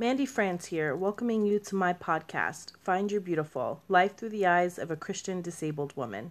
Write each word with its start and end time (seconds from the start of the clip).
Mandy 0.00 0.24
France 0.24 0.64
here, 0.64 0.96
welcoming 0.96 1.44
you 1.44 1.58
to 1.58 1.74
my 1.74 1.92
podcast, 1.92 2.72
Find 2.80 3.12
Your 3.12 3.20
Beautiful 3.20 3.82
Life 3.86 4.16
Through 4.16 4.30
the 4.30 4.46
Eyes 4.46 4.78
of 4.78 4.90
a 4.90 4.96
Christian 4.96 5.42
Disabled 5.42 5.94
Woman. 5.94 6.30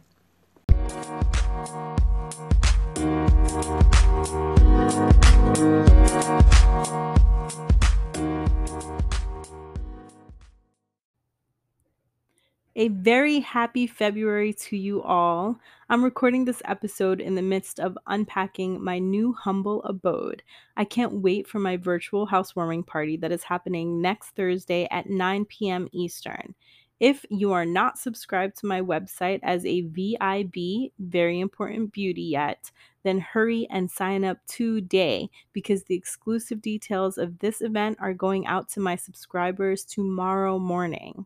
A 12.80 12.88
very 12.88 13.42
happy 13.42 13.88
February 13.88 14.54
to 14.54 14.78
you 14.78 15.04
all. 15.04 15.60
I'm 15.90 16.02
recording 16.02 16.46
this 16.46 16.62
episode 16.64 17.20
in 17.20 17.36
the 17.36 17.42
midst 17.42 17.78
of 17.78 17.98
unpacking 18.08 18.82
my 18.82 19.00
new 19.00 19.34
humble 19.34 19.84
abode. 19.84 20.44
I 20.78 20.86
can't 20.86 21.22
wait 21.22 21.46
for 21.46 21.60
my 21.60 21.76
virtual 21.76 22.26
housewarming 22.26 22.84
party 22.84 23.18
that 23.18 23.34
is 23.34 23.44
happening 23.44 24.02
next 24.02 24.30
Thursday 24.30 24.88
at 24.92 25.10
9 25.10 25.44
p.m. 25.44 25.90
Eastern. 25.92 26.56
If 27.02 27.26
you 27.30 27.52
are 27.52 27.66
not 27.66 28.00
subscribed 28.00 28.56
to 28.60 28.66
my 28.66 28.80
website 28.80 29.42
as 29.44 29.66
a 29.66 29.82
VIB, 29.82 30.94
very 31.00 31.42
important 31.42 31.92
beauty 31.92 32.22
yet, 32.22 32.72
then 33.04 33.20
hurry 33.20 33.68
and 33.70 33.92
sign 33.92 34.24
up 34.24 34.38
today 34.48 35.30
because 35.52 35.84
the 35.84 35.96
exclusive 35.96 36.62
details 36.62 37.18
of 37.18 37.40
this 37.40 37.60
event 37.60 37.98
are 38.00 38.14
going 38.14 38.48
out 38.48 38.70
to 38.70 38.80
my 38.80 38.96
subscribers 38.96 39.84
tomorrow 39.84 40.58
morning. 40.58 41.26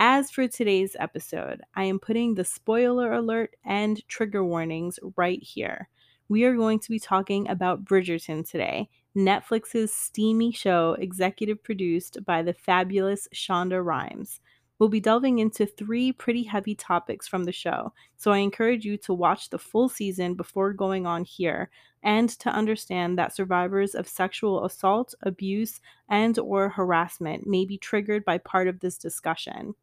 As 0.00 0.30
for 0.30 0.46
today's 0.46 0.94
episode, 1.00 1.60
I 1.74 1.82
am 1.82 1.98
putting 1.98 2.36
the 2.36 2.44
spoiler 2.44 3.12
alert 3.12 3.56
and 3.64 4.00
trigger 4.06 4.44
warnings 4.44 5.00
right 5.16 5.42
here. 5.42 5.88
We 6.28 6.44
are 6.44 6.54
going 6.54 6.78
to 6.78 6.88
be 6.88 7.00
talking 7.00 7.48
about 7.48 7.84
Bridgerton 7.84 8.48
today, 8.48 8.90
Netflix's 9.16 9.92
steamy 9.92 10.52
show 10.52 10.92
executive 11.00 11.64
produced 11.64 12.24
by 12.24 12.42
the 12.42 12.52
fabulous 12.52 13.26
Shonda 13.34 13.84
Rhimes. 13.84 14.38
We'll 14.78 14.88
be 14.88 15.00
delving 15.00 15.40
into 15.40 15.66
three 15.66 16.12
pretty 16.12 16.44
heavy 16.44 16.76
topics 16.76 17.26
from 17.26 17.42
the 17.42 17.50
show, 17.50 17.92
so 18.16 18.30
I 18.30 18.38
encourage 18.38 18.84
you 18.84 18.98
to 18.98 19.12
watch 19.12 19.50
the 19.50 19.58
full 19.58 19.88
season 19.88 20.34
before 20.34 20.72
going 20.72 21.06
on 21.06 21.24
here 21.24 21.70
and 22.04 22.28
to 22.38 22.50
understand 22.50 23.18
that 23.18 23.34
survivors 23.34 23.96
of 23.96 24.06
sexual 24.06 24.64
assault, 24.64 25.16
abuse, 25.22 25.80
and 26.08 26.38
or 26.38 26.68
harassment 26.68 27.48
may 27.48 27.64
be 27.64 27.76
triggered 27.76 28.24
by 28.24 28.38
part 28.38 28.68
of 28.68 28.78
this 28.78 28.96
discussion. 28.96 29.74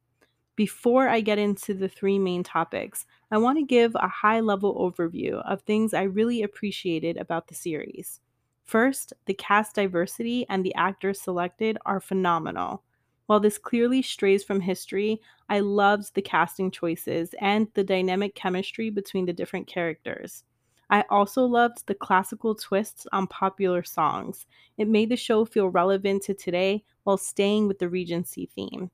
Before 0.55 1.09
I 1.09 1.19
get 1.19 1.37
into 1.37 1.73
the 1.73 1.89
three 1.89 2.17
main 2.17 2.41
topics, 2.41 3.05
I 3.29 3.37
want 3.39 3.57
to 3.57 3.65
give 3.65 3.93
a 3.95 4.07
high 4.07 4.39
level 4.39 4.73
overview 4.75 5.43
of 5.45 5.61
things 5.61 5.93
I 5.93 6.03
really 6.03 6.43
appreciated 6.43 7.17
about 7.17 7.47
the 7.47 7.55
series. 7.55 8.21
First, 8.63 9.11
the 9.25 9.33
cast 9.33 9.75
diversity 9.75 10.45
and 10.47 10.65
the 10.65 10.73
actors 10.75 11.19
selected 11.19 11.77
are 11.85 11.99
phenomenal. 11.99 12.83
While 13.25 13.41
this 13.41 13.57
clearly 13.57 14.01
strays 14.01 14.45
from 14.45 14.61
history, 14.61 15.19
I 15.49 15.59
loved 15.59 16.15
the 16.15 16.21
casting 16.21 16.71
choices 16.71 17.35
and 17.41 17.67
the 17.73 17.83
dynamic 17.83 18.33
chemistry 18.33 18.89
between 18.89 19.25
the 19.25 19.33
different 19.33 19.67
characters. 19.67 20.45
I 20.89 21.03
also 21.09 21.43
loved 21.43 21.85
the 21.87 21.95
classical 21.95 22.55
twists 22.55 23.07
on 23.11 23.27
popular 23.27 23.83
songs. 23.83 24.45
It 24.77 24.87
made 24.87 25.09
the 25.09 25.17
show 25.17 25.43
feel 25.43 25.67
relevant 25.67 26.23
to 26.23 26.33
today 26.33 26.85
while 27.03 27.17
staying 27.17 27.67
with 27.67 27.79
the 27.79 27.89
Regency 27.89 28.45
theme. 28.55 28.89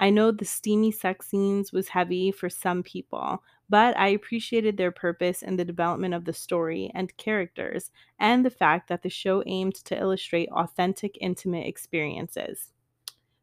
I 0.00 0.08
know 0.08 0.32
the 0.32 0.46
steamy 0.46 0.92
sex 0.92 1.28
scenes 1.28 1.72
was 1.72 1.88
heavy 1.88 2.32
for 2.32 2.48
some 2.48 2.82
people, 2.82 3.42
but 3.68 3.94
I 3.98 4.08
appreciated 4.08 4.78
their 4.78 4.90
purpose 4.90 5.42
in 5.42 5.56
the 5.56 5.64
development 5.64 6.14
of 6.14 6.24
the 6.24 6.32
story 6.32 6.90
and 6.94 7.14
characters, 7.18 7.90
and 8.18 8.42
the 8.42 8.50
fact 8.50 8.88
that 8.88 9.02
the 9.02 9.10
show 9.10 9.42
aimed 9.44 9.74
to 9.84 9.98
illustrate 9.98 10.48
authentic, 10.52 11.18
intimate 11.20 11.66
experiences. 11.66 12.72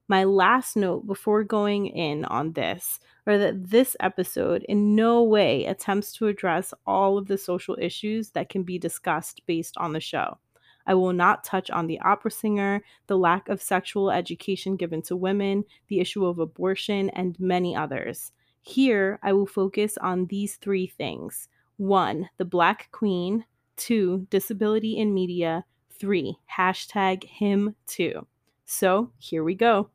My 0.08 0.23
last 0.23 0.75
note 0.75 1.05
before 1.05 1.44
going 1.44 1.88
in 1.88 2.25
on 2.25 2.53
this 2.53 3.00
are 3.28 3.38
that 3.38 3.69
this 3.69 3.95
episode 4.00 4.66
in 4.67 4.95
no 4.95 5.22
way 5.22 5.66
attempts 5.66 6.12
to 6.13 6.25
address 6.25 6.74
all 6.88 7.19
of 7.19 7.28
the 7.28 7.38
social 7.38 7.78
issues 7.79 8.31
that 8.31 8.50
can 8.50 8.63
be 8.63 8.79
discussed 8.79 9.44
based 9.45 9.78
on 9.78 9.94
the 9.94 10.00
show. 10.00 10.39
I 10.88 10.96
will 10.96 11.14
not 11.14 11.44
touch 11.44 11.70
on 11.70 11.86
the 11.86 12.00
opera 12.00 12.31
singer, 12.31 12.81
the 13.06 13.18
lack 13.18 13.50
of 13.50 13.62
sexual 13.62 14.09
education 14.09 14.78
given 14.78 15.03
to 15.03 15.16
women, 15.16 15.66
the 15.90 16.00
issue 16.00 16.25
of 16.25 16.40
abortion, 16.40 17.09
and 17.12 17.40
many 17.40 17.75
others. 17.75 18.31
Here, 18.62 19.20
I 19.22 19.34
will 19.34 19.46
focus 19.46 19.98
on 20.00 20.25
these 20.25 20.56
three 20.56 20.88
things 20.88 21.50
one, 21.78 22.30
the 22.38 22.46
Black 22.46 22.90
Queen, 22.92 23.46
two, 23.75 24.25
disability 24.31 24.98
in 24.98 25.14
media, 25.14 25.64
three, 25.92 26.38
hashtag 26.58 27.24
him 27.24 27.75
too. 27.86 28.25
So 28.66 29.12
here 29.18 29.44
we 29.44 29.54
go. 29.56 29.90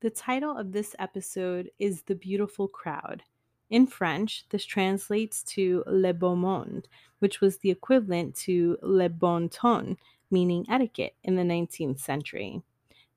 The 0.00 0.10
title 0.10 0.56
of 0.56 0.70
this 0.70 0.94
episode 1.00 1.72
is 1.80 2.02
The 2.02 2.14
Beautiful 2.14 2.68
Crowd. 2.68 3.24
In 3.68 3.84
French, 3.88 4.44
this 4.50 4.64
translates 4.64 5.42
to 5.54 5.82
Le 5.88 6.14
Beau 6.14 6.36
Monde, 6.36 6.86
which 7.18 7.40
was 7.40 7.58
the 7.58 7.72
equivalent 7.72 8.36
to 8.36 8.78
Le 8.80 9.08
Bon 9.08 9.48
Ton, 9.48 9.96
meaning 10.30 10.64
etiquette, 10.70 11.16
in 11.24 11.34
the 11.34 11.42
19th 11.42 11.98
century. 11.98 12.62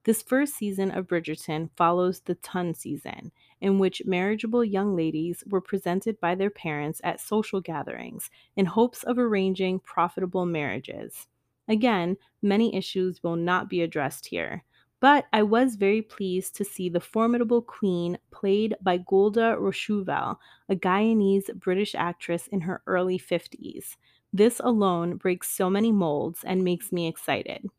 This 0.05 0.23
first 0.23 0.55
season 0.55 0.89
of 0.89 1.07
Bridgerton 1.07 1.69
follows 1.77 2.21
the 2.21 2.33
Ton 2.33 2.73
season, 2.73 3.31
in 3.59 3.77
which 3.77 4.01
marriageable 4.07 4.65
young 4.65 4.95
ladies 4.95 5.43
were 5.47 5.61
presented 5.61 6.19
by 6.19 6.33
their 6.33 6.49
parents 6.49 6.99
at 7.03 7.21
social 7.21 7.61
gatherings 7.61 8.31
in 8.55 8.65
hopes 8.65 9.03
of 9.03 9.19
arranging 9.19 9.81
profitable 9.81 10.47
marriages. 10.47 11.27
Again, 11.67 12.17
many 12.41 12.75
issues 12.75 13.21
will 13.21 13.35
not 13.35 13.69
be 13.69 13.83
addressed 13.83 14.25
here. 14.25 14.63
But 15.01 15.27
I 15.33 15.43
was 15.43 15.75
very 15.75 16.01
pleased 16.01 16.55
to 16.55 16.63
see 16.63 16.87
the 16.87 17.01
formidable 17.01 17.61
queen 17.61 18.17
played 18.31 18.77
by 18.81 18.99
Golda 18.99 19.57
Rosheuvel, 19.59 20.37
a 20.69 20.75
Guyanese 20.77 21.53
British 21.55 21.93
actress 21.93 22.47
in 22.47 22.61
her 22.61 22.81
early 22.87 23.19
50s. 23.19 23.97
This 24.31 24.61
alone 24.61 25.17
breaks 25.17 25.49
so 25.49 25.69
many 25.69 25.91
molds 25.91 26.45
and 26.45 26.63
makes 26.63 26.93
me 26.93 27.07
excited. 27.09 27.69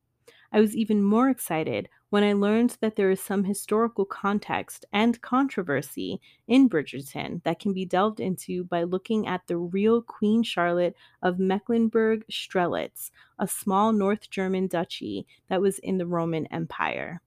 I 0.52 0.60
was 0.60 0.76
even 0.76 1.02
more 1.02 1.30
excited 1.30 1.88
when 2.10 2.22
I 2.22 2.34
learned 2.34 2.76
that 2.82 2.96
there 2.96 3.10
is 3.10 3.22
some 3.22 3.44
historical 3.44 4.04
context 4.04 4.84
and 4.92 5.18
controversy 5.22 6.20
in 6.46 6.68
Bridgerton 6.68 7.42
that 7.44 7.58
can 7.58 7.72
be 7.72 7.86
delved 7.86 8.20
into 8.20 8.64
by 8.64 8.82
looking 8.82 9.26
at 9.26 9.46
the 9.46 9.56
real 9.56 10.02
Queen 10.02 10.42
Charlotte 10.42 10.94
of 11.22 11.38
Mecklenburg 11.38 12.26
Strelitz, 12.30 13.10
a 13.38 13.48
small 13.48 13.92
North 13.92 14.28
German 14.28 14.66
duchy 14.66 15.26
that 15.48 15.62
was 15.62 15.78
in 15.78 15.96
the 15.96 16.06
Roman 16.06 16.46
Empire. 16.48 17.22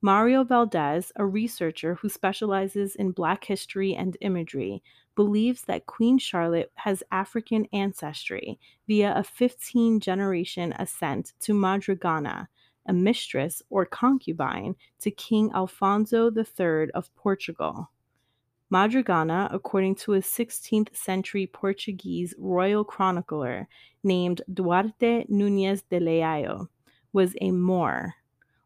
Mario 0.00 0.42
Valdez, 0.42 1.12
a 1.14 1.26
researcher 1.26 1.94
who 1.94 2.08
specializes 2.08 2.96
in 2.96 3.12
Black 3.12 3.44
history 3.44 3.94
and 3.94 4.16
imagery, 4.20 4.82
believes 5.18 5.62
that 5.62 5.84
Queen 5.86 6.16
Charlotte 6.16 6.70
has 6.76 7.02
African 7.10 7.66
ancestry 7.72 8.56
via 8.86 9.12
a 9.16 9.24
15 9.24 9.98
generation 9.98 10.72
ascent 10.78 11.32
to 11.40 11.54
Madragana, 11.54 12.46
a 12.86 12.92
mistress 12.92 13.60
or 13.68 13.84
concubine 13.84 14.76
to 15.00 15.10
King 15.10 15.50
Alfonso 15.52 16.30
III 16.30 16.92
of 16.94 17.12
Portugal. 17.16 17.90
Madragana, 18.72 19.52
according 19.52 19.96
to 19.96 20.12
a 20.12 20.20
16th 20.20 20.94
century 20.94 21.48
Portuguese 21.48 22.32
royal 22.38 22.84
chronicler 22.84 23.66
named 24.04 24.42
Duarte 24.54 25.26
Nunes 25.28 25.82
de 25.90 25.98
Leao, 25.98 26.68
was 27.12 27.34
a 27.40 27.50
Moor 27.50 28.14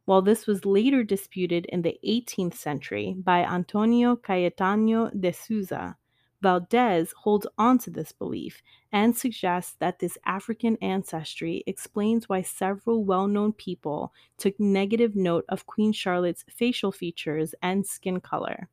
while 0.05 0.21
this 0.21 0.47
was 0.47 0.67
later 0.67 1.03
disputed 1.03 1.65
in 1.67 1.81
the 1.81 1.99
18th 2.07 2.55
century 2.55 3.15
by 3.17 3.39
Antonio 3.39 4.17
Cayetano 4.17 5.09
de 5.19 5.33
Souza. 5.33 5.97
Valdez 6.43 7.15
holds 7.19 7.47
on 7.57 7.79
to 7.79 7.91
this 7.91 8.13
belief 8.13 8.63
and 8.91 9.17
suggests 9.17 9.77
that 9.79 10.01
this 10.01 10.19
African 10.27 10.77
ancestry 10.83 11.63
explains 11.67 12.29
why 12.29 12.43
several 12.43 13.05
well 13.05 13.29
known 13.29 13.53
people 13.53 14.13
took 14.37 14.59
negative 14.59 15.15
note 15.17 15.45
of 15.49 15.67
Queen 15.67 15.93
Charlotte's 15.93 16.45
facial 16.51 16.93
features 16.93 17.55
and 17.63 17.87
skin 17.87 18.21
color. 18.21 18.69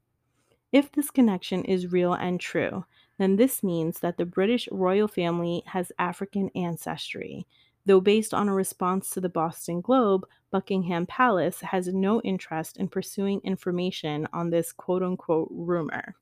If 0.72 0.92
this 0.92 1.12
connection 1.12 1.64
is 1.64 1.92
real 1.92 2.14
and 2.14 2.40
true, 2.40 2.86
then 3.18 3.36
this 3.36 3.64
means 3.64 4.00
that 4.00 4.18
the 4.18 4.26
British 4.26 4.68
royal 4.72 5.08
family 5.08 5.64
has 5.68 5.92
African 5.98 6.50
ancestry, 6.56 7.46
Though 7.86 8.02
based 8.02 8.34
on 8.36 8.48
a 8.48 8.54
response 8.54 9.10
to 9.12 9.22
the 9.22 9.30
Boston 9.30 9.82
Globe, 9.82 10.28
Buckingham 10.52 11.08
Palace 11.08 11.62
has 11.62 11.88
no 11.88 12.22
interest 12.22 12.78
in 12.78 12.88
pursuing 12.88 13.42
information 13.44 14.28
on 14.34 14.50
this 14.50 14.72
quote 14.72 15.02
unquote 15.02 15.48
rumor. 15.50 16.16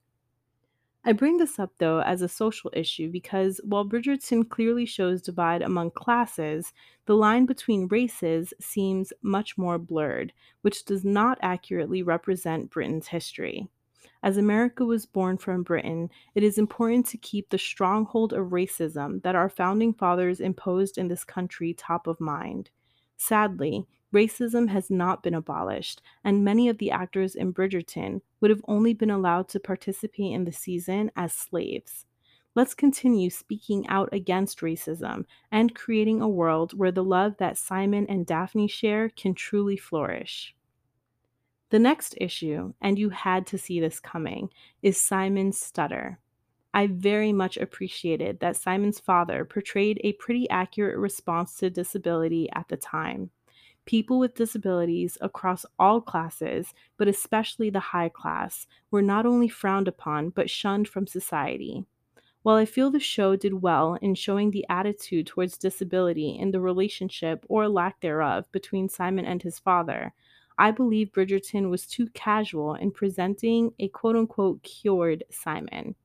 I 1.08 1.14
bring 1.14 1.38
this 1.38 1.58
up 1.58 1.72
though 1.78 2.02
as 2.02 2.22
a 2.22 2.28
social 2.28 2.70
issue 2.74 3.10
because 3.10 3.62
while 3.64 3.88
Bridgerton 3.88 4.50
clearly 4.50 4.86
shows 4.86 5.22
divide 5.22 5.62
among 5.62 5.92
classes, 5.92 6.74
the 7.06 7.16
line 7.16 7.46
between 7.46 7.88
races 7.88 8.54
seems 8.60 9.14
much 9.22 9.58
more 9.58 9.78
blurred, 9.78 10.34
which 10.64 10.84
does 10.84 11.06
not 11.06 11.38
accurately 11.42 12.04
represent 12.04 12.70
Britain's 12.72 13.08
history. 13.08 13.70
As 14.22 14.36
America 14.36 14.84
was 14.84 15.06
born 15.06 15.38
from 15.38 15.64
Britain, 15.64 16.10
it 16.36 16.44
is 16.44 16.58
important 16.58 17.06
to 17.06 17.18
keep 17.18 17.52
the 17.52 17.58
stronghold 17.58 18.34
of 18.34 18.48
racism 18.48 19.24
that 19.24 19.36
our 19.36 19.48
founding 19.48 19.94
fathers 19.94 20.42
imposed 20.42 20.98
in 20.98 21.08
this 21.08 21.24
country 21.24 21.74
top 21.74 22.08
of 22.08 22.20
mind. 22.20 22.70
Sadly, 23.16 23.88
racism 24.14 24.70
has 24.70 24.90
not 24.90 25.24
been 25.24 25.34
abolished, 25.34 26.02
and 26.24 26.44
many 26.44 26.70
of 26.70 26.78
the 26.78 26.92
actors 26.92 27.36
in 27.36 27.54
Bridgerton 27.54 28.22
would 28.40 28.50
have 28.50 28.64
only 28.68 28.94
been 28.94 29.12
allowed 29.12 29.50
to 29.50 29.60
participate 29.60 30.34
in 30.34 30.46
the 30.46 30.52
season 30.52 31.12
as 31.16 31.34
slaves. 31.34 32.06
Let's 32.56 32.74
continue 32.74 33.30
speaking 33.30 33.88
out 33.88 34.10
against 34.12 34.62
racism 34.62 35.26
and 35.52 35.76
creating 35.76 36.22
a 36.22 36.28
world 36.28 36.74
where 36.78 36.92
the 36.92 37.04
love 37.04 37.36
that 37.38 37.58
Simon 37.58 38.08
and 38.10 38.26
Daphne 38.26 38.68
share 38.68 39.10
can 39.10 39.36
truly 39.36 39.78
flourish. 39.78 40.56
The 41.70 41.80
next 41.80 42.16
issue, 42.20 42.74
and 42.82 42.98
you 42.98 43.10
had 43.10 43.46
to 43.48 43.58
see 43.58 43.80
this 43.80 44.00
coming, 44.00 44.50
is 44.82 45.00
Simon's 45.00 45.60
stutter. 45.60 46.20
I 46.74 46.88
very 46.88 47.34
much 47.34 47.58
appreciated 47.58 48.40
that 48.40 48.56
Simon's 48.56 49.00
father 49.00 49.46
portrayed 49.46 50.00
a 50.04 50.14
pretty 50.14 50.50
accurate 50.50 50.98
response 50.98 51.58
to 51.58 51.70
disability 51.70 52.50
at 52.54 52.70
the 52.70 52.78
time. 52.78 53.32
People 53.88 54.20
with 54.20 54.36
disabilities 54.36 55.18
across 55.22 55.66
all 55.80 56.02
classes, 56.02 56.74
but 56.98 57.08
especially 57.08 57.70
the 57.70 57.80
high 57.80 58.10
class, 58.10 58.68
were 58.92 59.02
not 59.02 59.26
only 59.26 59.48
frowned 59.48 59.88
upon 59.88 60.30
but 60.30 60.50
shunned 60.50 60.90
from 60.90 61.08
society. 61.08 61.86
While 62.44 62.58
I 62.58 62.66
feel 62.66 62.92
the 62.92 63.00
show 63.00 63.38
did 63.38 63.62
well 63.62 63.98
in 64.02 64.14
showing 64.14 64.52
the 64.52 64.66
attitude 64.68 65.28
towards 65.28 65.58
disability 65.58 66.38
in 66.38 66.52
the 66.52 66.60
relationship 66.60 67.46
or 67.48 67.70
lack 67.70 68.02
thereof 68.02 68.52
between 68.52 68.90
Simon 68.90 69.24
and 69.24 69.42
his 69.42 69.58
father, 69.58 70.14
I 70.58 70.72
believe 70.72 71.14
Bridgerton 71.14 71.70
was 71.70 71.88
too 71.88 72.08
casual 72.08 72.76
in 72.76 72.92
presenting 72.92 73.72
a 73.80 73.88
quote 73.88 74.18
unquote 74.18 74.64
cured 74.64 75.24
Simon. 75.32 75.96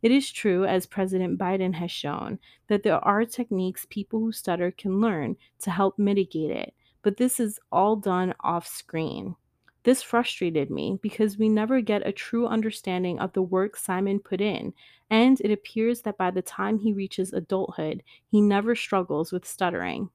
It 0.00 0.12
is 0.12 0.30
true, 0.30 0.64
as 0.64 0.86
President 0.86 1.40
Biden 1.40 1.74
has 1.74 1.90
shown, 1.90 2.38
that 2.68 2.84
there 2.84 3.04
are 3.04 3.24
techniques 3.24 3.84
people 3.90 4.20
who 4.20 4.30
stutter 4.30 4.70
can 4.70 5.00
learn 5.00 5.36
to 5.60 5.72
help 5.72 5.98
mitigate 5.98 6.52
it, 6.52 6.74
but 7.06 7.18
this 7.18 7.38
is 7.38 7.60
all 7.70 7.94
done 7.94 8.34
off 8.40 8.66
screen. 8.66 9.36
This 9.84 10.02
frustrated 10.02 10.72
me 10.72 10.98
because 11.00 11.38
we 11.38 11.48
never 11.48 11.80
get 11.80 12.04
a 12.04 12.10
true 12.10 12.48
understanding 12.48 13.20
of 13.20 13.32
the 13.32 13.42
work 13.42 13.76
Simon 13.76 14.18
put 14.18 14.40
in, 14.40 14.74
and 15.08 15.40
it 15.40 15.52
appears 15.52 16.02
that 16.02 16.18
by 16.18 16.32
the 16.32 16.42
time 16.42 16.80
he 16.80 16.92
reaches 16.92 17.32
adulthood, 17.32 18.02
he 18.26 18.40
never 18.40 18.74
struggles 18.74 19.30
with 19.30 19.46
stuttering. 19.46 20.10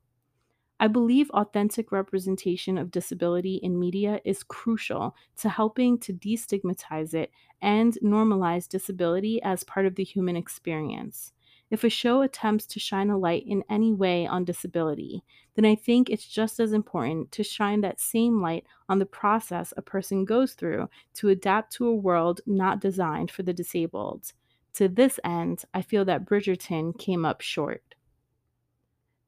I 0.82 0.90
believe 0.90 1.30
authentic 1.30 1.94
representation 1.94 2.78
of 2.78 2.92
disability 2.92 3.56
in 3.64 3.80
media 3.80 4.20
is 4.26 4.44
crucial 4.44 5.16
to 5.38 5.48
helping 5.48 5.98
to 6.00 6.12
destigmatize 6.12 7.14
it 7.14 7.32
and 7.62 7.98
normalize 8.04 8.68
disability 8.68 9.42
as 9.44 9.64
part 9.64 9.86
of 9.86 9.96
the 9.96 10.04
human 10.04 10.36
experience. 10.36 11.32
If 11.72 11.86
a 11.86 11.90
show 11.90 12.22
attempts 12.22 12.66
to 12.68 12.82
shine 12.82 13.10
a 13.10 13.18
light 13.18 13.46
in 13.48 13.64
any 13.70 13.94
way 13.94 14.28
on 14.28 14.44
disability, 14.44 15.24
then 15.56 15.64
I 15.64 15.76
think 15.76 16.10
it's 16.10 16.28
just 16.28 16.60
as 16.60 16.74
important 16.74 17.32
to 17.32 17.44
shine 17.44 17.80
that 17.82 18.02
same 18.02 18.42
light 18.42 18.66
on 18.90 19.00
the 19.00 19.06
process 19.06 19.74
a 19.78 19.82
person 19.82 20.26
goes 20.26 20.54
through 20.54 20.90
to 21.16 21.30
adapt 21.30 21.72
to 21.74 21.88
a 21.88 21.96
world 21.96 22.42
not 22.46 22.82
designed 22.82 23.32
for 23.32 23.44
the 23.44 23.54
disabled. 23.54 24.34
To 24.74 24.90
this 24.90 25.18
end, 25.24 25.64
I 25.74 25.82
feel 25.82 26.04
that 26.06 26.26
Bridgerton 26.26 27.00
came 27.00 27.24
up 27.24 27.40
short. 27.40 27.96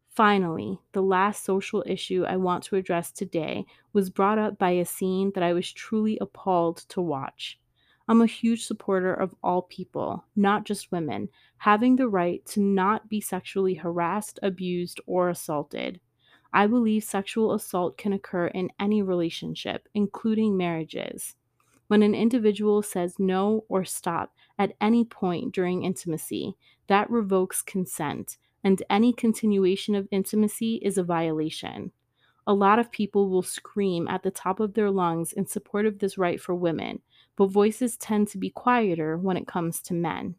Finally, 0.10 0.80
the 0.92 1.02
last 1.02 1.46
social 1.46 1.82
issue 1.88 2.26
I 2.28 2.36
want 2.36 2.66
to 2.66 2.76
address 2.76 3.10
today 3.10 3.66
was 3.94 4.10
brought 4.10 4.38
up 4.38 4.58
by 4.58 4.72
a 4.72 4.86
scene 4.86 5.32
that 5.34 5.44
I 5.44 5.54
was 5.54 5.72
truly 5.72 6.18
appalled 6.20 6.78
to 6.90 7.02
watch. 7.02 7.58
I'm 8.08 8.22
a 8.22 8.26
huge 8.26 8.66
supporter 8.66 9.14
of 9.14 9.34
all 9.42 9.62
people, 9.62 10.26
not 10.36 10.66
just 10.66 10.92
women, 10.92 11.30
having 11.58 11.96
the 11.96 12.10
right 12.10 12.46
to 12.48 12.60
not 12.60 13.08
be 13.08 13.22
sexually 13.22 13.76
harassed, 13.76 14.40
abused, 14.44 15.00
or 15.06 15.30
assaulted. 15.30 16.00
I 16.52 16.68
believe 16.68 17.04
sexual 17.04 17.54
assault 17.54 17.98
can 17.98 18.14
occur 18.14 18.48
in 18.48 18.72
any 18.80 19.02
relationship, 19.02 19.88
including 19.94 20.58
marriages. 20.58 21.36
When 21.88 22.04
an 22.04 22.14
individual 22.14 22.82
says 22.82 23.20
no 23.20 23.66
or 23.70 23.86
stop 23.86 24.34
at 24.60 24.76
any 24.82 25.06
point 25.06 25.54
during 25.54 25.84
intimacy, 25.84 26.56
that 26.88 27.10
revokes 27.10 27.62
consent 27.62 28.38
and 28.64 28.82
any 28.90 29.14
continuation 29.14 29.96
of 29.96 30.08
intimacy 30.12 30.76
is 30.82 30.98
a 30.98 31.04
violation. 31.04 31.92
A 32.46 32.54
lot 32.54 32.80
of 32.80 32.92
people 32.92 33.30
will 33.30 33.44
scream 33.44 34.08
at 34.08 34.24
the 34.24 34.32
top 34.32 34.60
of 34.60 34.74
their 34.74 34.92
lungs 34.92 35.34
in 35.34 35.46
support 35.46 35.86
of 35.86 36.00
this 36.00 36.18
right 36.18 36.40
for 36.40 36.56
women, 36.56 37.02
but 37.36 37.48
voices 37.48 37.98
tend 37.98 38.28
to 38.30 38.38
be 38.38 38.50
quieter 38.50 39.18
when 39.18 39.38
it 39.38 39.48
comes 39.48 39.82
to 39.82 39.94
men. 39.94 40.36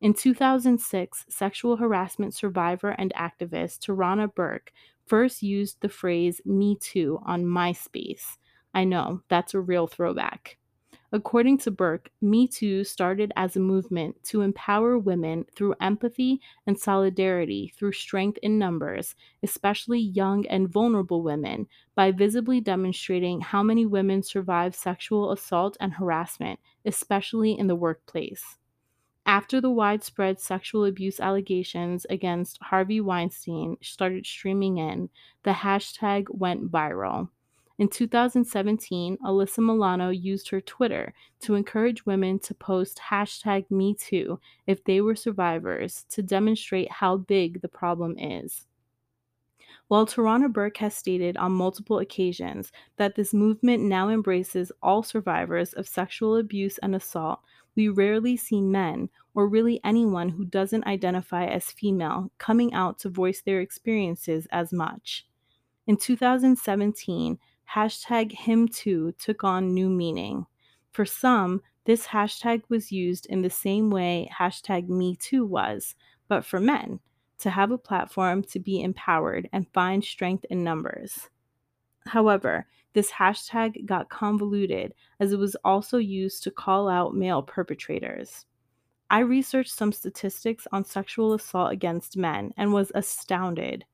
In 0.00 0.12
2006, 0.12 1.26
sexual 1.28 1.76
harassment 1.76 2.34
survivor 2.34 2.90
and 2.90 3.12
activist 3.14 3.80
Tarana 3.80 4.32
Burke 4.34 4.72
first 5.06 5.42
used 5.42 5.80
the 5.80 5.88
phrase 5.88 6.40
Me 6.44 6.76
Too 6.78 7.20
on 7.24 7.44
MySpace. 7.44 8.36
I 8.74 8.84
know, 8.84 9.22
that's 9.28 9.54
a 9.54 9.60
real 9.60 9.86
throwback. 9.86 10.58
According 11.12 11.58
to 11.58 11.70
Burke, 11.70 12.10
Me 12.20 12.48
Too 12.48 12.82
started 12.82 13.32
as 13.36 13.54
a 13.54 13.60
movement 13.60 14.22
to 14.24 14.40
empower 14.42 14.98
women 14.98 15.46
through 15.54 15.76
empathy 15.80 16.40
and 16.66 16.78
solidarity 16.78 17.72
through 17.76 17.92
strength 17.92 18.38
in 18.42 18.58
numbers, 18.58 19.14
especially 19.42 20.00
young 20.00 20.46
and 20.48 20.68
vulnerable 20.68 21.22
women, 21.22 21.68
by 21.94 22.10
visibly 22.10 22.60
demonstrating 22.60 23.40
how 23.40 23.62
many 23.62 23.86
women 23.86 24.22
survive 24.22 24.74
sexual 24.74 25.30
assault 25.30 25.76
and 25.78 25.92
harassment, 25.94 26.58
especially 26.84 27.56
in 27.56 27.68
the 27.68 27.76
workplace. 27.76 28.58
After 29.24 29.60
the 29.60 29.70
widespread 29.70 30.40
sexual 30.40 30.84
abuse 30.84 31.18
allegations 31.20 32.04
against 32.10 32.62
Harvey 32.62 33.00
Weinstein 33.00 33.76
started 33.80 34.26
streaming 34.26 34.78
in, 34.78 35.08
the 35.42 35.52
hashtag 35.52 36.26
went 36.30 36.70
viral. 36.70 37.30
In 37.78 37.88
2017, 37.88 39.18
Alyssa 39.18 39.58
Milano 39.58 40.08
used 40.08 40.48
her 40.48 40.62
Twitter 40.62 41.12
to 41.40 41.54
encourage 41.54 42.06
women 42.06 42.38
to 42.38 42.54
post 42.54 42.98
hashtag 43.10 43.66
MeToo 43.70 44.38
if 44.66 44.82
they 44.84 45.02
were 45.02 45.14
survivors 45.14 46.06
to 46.08 46.22
demonstrate 46.22 46.90
how 46.90 47.18
big 47.18 47.60
the 47.60 47.68
problem 47.68 48.18
is. 48.18 48.66
While 49.88 50.06
Tarana 50.06 50.50
Burke 50.50 50.78
has 50.78 50.96
stated 50.96 51.36
on 51.36 51.52
multiple 51.52 51.98
occasions 51.98 52.72
that 52.96 53.14
this 53.14 53.34
movement 53.34 53.82
now 53.82 54.08
embraces 54.08 54.72
all 54.82 55.02
survivors 55.02 55.74
of 55.74 55.86
sexual 55.86 56.36
abuse 56.36 56.78
and 56.78 56.94
assault, 56.94 57.40
we 57.76 57.88
rarely 57.88 58.38
see 58.38 58.62
men, 58.62 59.10
or 59.34 59.46
really 59.46 59.80
anyone 59.84 60.30
who 60.30 60.46
doesn't 60.46 60.86
identify 60.86 61.44
as 61.44 61.70
female, 61.70 62.32
coming 62.38 62.72
out 62.72 62.98
to 63.00 63.10
voice 63.10 63.42
their 63.42 63.60
experiences 63.60 64.48
as 64.50 64.72
much. 64.72 65.26
In 65.86 65.96
2017, 65.98 67.38
hashtag 67.72 68.32
him 68.32 68.68
too 68.68 69.12
took 69.18 69.44
on 69.44 69.74
new 69.74 69.88
meaning. 69.88 70.46
For 70.92 71.04
some, 71.04 71.62
this 71.84 72.06
hashtag 72.06 72.62
was 72.68 72.90
used 72.90 73.26
in 73.26 73.42
the 73.42 73.50
same 73.50 73.90
way 73.90 74.30
hashtag 74.36 74.88
me 74.88 75.16
too 75.16 75.44
was, 75.44 75.94
but 76.28 76.44
for 76.44 76.58
men, 76.58 77.00
to 77.38 77.50
have 77.50 77.70
a 77.70 77.78
platform 77.78 78.42
to 78.44 78.58
be 78.58 78.82
empowered 78.82 79.48
and 79.52 79.72
find 79.72 80.02
strength 80.02 80.44
in 80.50 80.64
numbers. 80.64 81.28
However, 82.06 82.66
this 82.92 83.10
hashtag 83.10 83.84
got 83.84 84.08
convoluted 84.08 84.94
as 85.20 85.32
it 85.32 85.38
was 85.38 85.56
also 85.64 85.98
used 85.98 86.42
to 86.44 86.50
call 86.50 86.88
out 86.88 87.14
male 87.14 87.42
perpetrators. 87.42 88.46
I 89.10 89.20
researched 89.20 89.72
some 89.72 89.92
statistics 89.92 90.66
on 90.72 90.84
sexual 90.84 91.34
assault 91.34 91.72
against 91.72 92.16
men 92.16 92.52
and 92.56 92.72
was 92.72 92.90
astounded. 92.94 93.84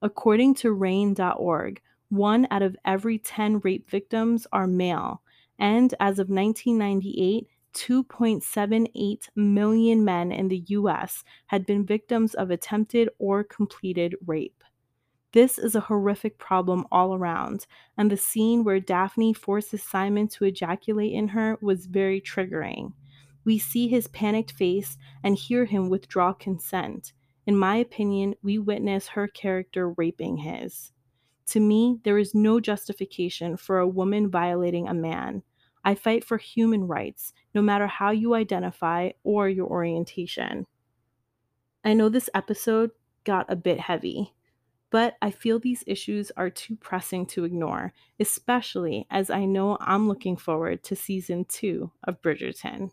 According 0.00 0.54
to 0.56 0.72
RAINN.org, 0.72 1.82
one 2.12 2.46
out 2.50 2.60
of 2.60 2.76
every 2.84 3.18
10 3.18 3.60
rape 3.60 3.88
victims 3.88 4.46
are 4.52 4.66
male, 4.66 5.22
and 5.58 5.94
as 5.98 6.18
of 6.18 6.28
1998, 6.28 7.48
2.78 7.72 9.28
million 9.34 10.04
men 10.04 10.30
in 10.30 10.48
the 10.48 10.62
US 10.68 11.24
had 11.46 11.64
been 11.64 11.86
victims 11.86 12.34
of 12.34 12.50
attempted 12.50 13.08
or 13.18 13.42
completed 13.42 14.14
rape. 14.26 14.62
This 15.32 15.58
is 15.58 15.74
a 15.74 15.80
horrific 15.80 16.36
problem 16.36 16.86
all 16.92 17.14
around, 17.14 17.66
and 17.96 18.10
the 18.10 18.18
scene 18.18 18.62
where 18.62 18.78
Daphne 18.78 19.32
forces 19.32 19.82
Simon 19.82 20.28
to 20.28 20.44
ejaculate 20.44 21.14
in 21.14 21.28
her 21.28 21.56
was 21.62 21.86
very 21.86 22.20
triggering. 22.20 22.92
We 23.46 23.58
see 23.58 23.88
his 23.88 24.08
panicked 24.08 24.52
face 24.52 24.98
and 25.24 25.34
hear 25.34 25.64
him 25.64 25.88
withdraw 25.88 26.34
consent. 26.34 27.14
In 27.46 27.56
my 27.56 27.76
opinion, 27.76 28.34
we 28.42 28.58
witness 28.58 29.08
her 29.08 29.28
character 29.28 29.88
raping 29.92 30.36
his. 30.36 30.92
To 31.52 31.60
me, 31.60 32.00
there 32.04 32.18
is 32.18 32.34
no 32.34 32.60
justification 32.60 33.56
for 33.56 33.78
a 33.78 33.88
woman 33.88 34.30
violating 34.30 34.88
a 34.88 34.94
man. 34.94 35.42
I 35.84 35.94
fight 35.94 36.24
for 36.24 36.38
human 36.38 36.86
rights, 36.86 37.32
no 37.54 37.62
matter 37.62 37.86
how 37.86 38.10
you 38.10 38.34
identify 38.34 39.12
or 39.24 39.48
your 39.48 39.66
orientation. 39.66 40.66
I 41.84 41.94
know 41.94 42.08
this 42.08 42.30
episode 42.34 42.92
got 43.24 43.50
a 43.50 43.56
bit 43.56 43.80
heavy. 43.80 44.34
but 44.92 45.16
I 45.22 45.30
feel 45.30 45.58
these 45.58 45.82
issues 45.86 46.30
are 46.36 46.50
too 46.50 46.76
pressing 46.76 47.24
to 47.28 47.44
ignore, 47.44 47.94
especially 48.20 49.06
as 49.10 49.30
I 49.30 49.46
know 49.46 49.78
I'm 49.80 50.06
looking 50.06 50.36
forward 50.36 50.84
to 50.84 50.94
season 50.94 51.46
two 51.46 51.90
of 52.04 52.20
Bridgerton. 52.20 52.90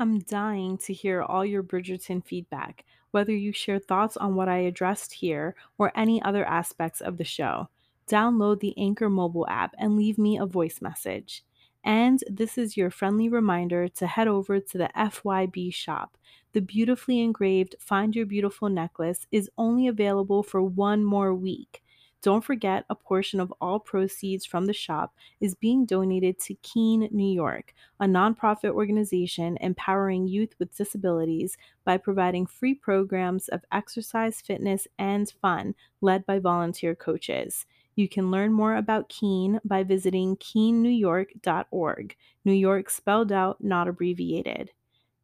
I'm 0.00 0.20
dying 0.20 0.78
to 0.78 0.94
hear 0.94 1.20
all 1.20 1.44
your 1.44 1.62
Bridgerton 1.62 2.24
feedback, 2.24 2.86
whether 3.10 3.32
you 3.36 3.52
share 3.52 3.78
thoughts 3.78 4.16
on 4.16 4.34
what 4.34 4.48
I 4.48 4.60
addressed 4.60 5.12
here 5.12 5.54
or 5.76 5.92
any 5.94 6.22
other 6.22 6.42
aspects 6.42 7.02
of 7.02 7.18
the 7.18 7.24
show. 7.24 7.68
Download 8.08 8.60
the 8.60 8.72
Anchor 8.78 9.10
mobile 9.10 9.46
app 9.46 9.74
and 9.78 9.98
leave 9.98 10.16
me 10.16 10.38
a 10.38 10.46
voice 10.46 10.80
message. 10.80 11.44
And 11.84 12.24
this 12.30 12.56
is 12.56 12.78
your 12.78 12.90
friendly 12.90 13.28
reminder 13.28 13.88
to 13.88 14.06
head 14.06 14.26
over 14.26 14.58
to 14.58 14.78
the 14.78 14.88
FYB 14.96 15.74
shop. 15.74 16.16
The 16.54 16.62
beautifully 16.62 17.20
engraved 17.20 17.76
Find 17.78 18.16
Your 18.16 18.24
Beautiful 18.24 18.70
necklace 18.70 19.26
is 19.30 19.50
only 19.58 19.86
available 19.86 20.42
for 20.42 20.62
one 20.62 21.04
more 21.04 21.34
week. 21.34 21.82
Don't 22.22 22.44
forget, 22.44 22.84
a 22.90 22.94
portion 22.94 23.40
of 23.40 23.52
all 23.62 23.78
proceeds 23.78 24.44
from 24.44 24.66
the 24.66 24.74
shop 24.74 25.14
is 25.40 25.54
being 25.54 25.86
donated 25.86 26.38
to 26.40 26.54
Keen 26.56 27.08
New 27.10 27.32
York, 27.32 27.72
a 27.98 28.04
nonprofit 28.04 28.72
organization 28.72 29.56
empowering 29.62 30.28
youth 30.28 30.54
with 30.58 30.76
disabilities 30.76 31.56
by 31.84 31.96
providing 31.96 32.44
free 32.44 32.74
programs 32.74 33.48
of 33.48 33.64
exercise, 33.72 34.42
fitness, 34.42 34.86
and 34.98 35.30
fun 35.40 35.74
led 36.02 36.26
by 36.26 36.38
volunteer 36.38 36.94
coaches. 36.94 37.64
You 37.96 38.06
can 38.06 38.30
learn 38.30 38.52
more 38.52 38.76
about 38.76 39.08
Keen 39.08 39.58
by 39.64 39.82
visiting 39.82 40.36
keennewyork.org, 40.36 42.16
New 42.44 42.52
York 42.52 42.90
spelled 42.90 43.32
out, 43.32 43.64
not 43.64 43.88
abbreviated. 43.88 44.70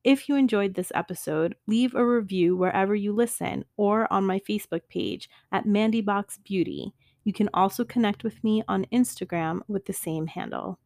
If 0.07 0.29
you 0.29 0.37
enjoyed 0.37 0.75
this 0.75 0.93
episode, 0.95 1.57
leave 1.67 1.97
a 1.97 2.07
review 2.07 2.57
wherever 2.57 2.95
you 2.95 3.13
listen 3.13 3.65
or 3.77 4.07
on 4.13 4.25
my 4.25 4.39
Facebook 4.39 4.83
page 4.89 5.29
at 5.51 5.67
Mandybox 5.67 6.45
Beauty. 6.45 6.95
You 7.25 7.33
can 7.33 7.51
also 7.53 7.85
connect 7.85 8.23
with 8.23 8.45
me 8.45 8.63
on 8.69 8.87
Instagram 8.93 9.63
with 9.67 9.87
the 9.87 9.93
same 9.93 10.29
handle. 10.29 10.79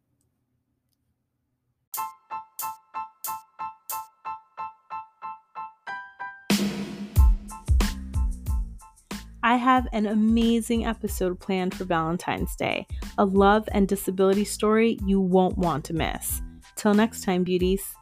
I 9.43 9.57
have 9.57 9.87
an 9.93 10.07
amazing 10.07 10.87
episode 10.87 11.39
planned 11.39 11.75
for 11.75 11.85
Valentine's 11.85 12.57
Day, 12.57 12.87
a 13.19 13.27
love 13.27 13.69
and 13.73 13.87
disability 13.87 14.47
story 14.47 14.99
you 15.05 15.21
won't 15.21 15.59
want 15.59 15.85
to 15.85 15.93
miss. 15.93 16.41
Till 16.77 16.95
next 16.95 17.23
time, 17.23 17.45
beauties. 17.45 17.95